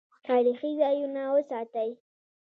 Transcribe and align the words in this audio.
تاریخي 0.27 0.71
ځایونه 0.81 1.21
وساتئ 1.33 1.91